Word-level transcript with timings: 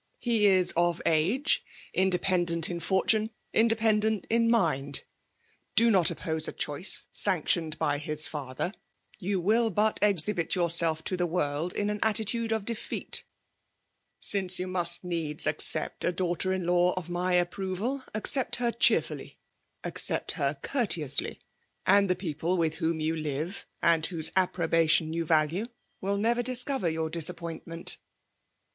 He 0.17 0.47
is 0.47 0.73
of 0.75 0.99
age» 1.05 1.63
3Sbl 1.95 2.09
FEITALIC 2.09 2.09
DOMIKATION. 2.09 2.21
hidependcnit 2.63 2.69
in 2.71 2.79
fortune, 2.79 3.29
independent 3.53 4.27
in 4.31 4.49
mind. 4.49 5.03
Do 5.75 5.91
nofc 5.91 6.15
<^pose 6.17 6.47
a 6.47 6.51
choice 6.53 7.05
sanctioned 7.13 7.77
bj 7.77 7.99
hk 8.01 8.27
fiither; 8.31 8.73
you 9.19 9.39
will 9.39 9.69
but 9.69 9.99
exhibit 10.01 10.55
yourself 10.55 11.03
to 11.03 11.15
the 11.15 11.27
world 11.27 11.73
in 11.73 11.91
an 11.91 11.99
attitude 12.01 12.51
of 12.51 12.65
defeat: 12.65 13.25
since 14.19 14.57
you 14.57 14.65
nnist 14.65 15.03
needs 15.03 15.45
accept 15.45 16.03
a 16.03 16.11
daughter 16.11 16.51
in 16.51 16.65
law 16.65 16.95
of 16.97 17.07
my 17.07 17.33
approval, 17.33 18.03
accept 18.15 18.55
her 18.55 18.71
cheerfully, 18.71 19.37
accept 19.83 20.31
her 20.31 20.55
courteously; 20.63 21.39
and 21.85 22.09
the 22.09 22.15
people 22.15 22.57
with 22.57 22.73
whom 22.81 22.99
you 22.99 23.15
live 23.15 23.67
and 23.83 24.03
whose 24.07 24.31
approbation 24.35 25.13
you 25.13 25.25
value, 25.25 25.67
will 26.01 26.17
never 26.17 26.41
discover 26.41 26.89
your 26.89 27.07
disappointment." 27.11 27.99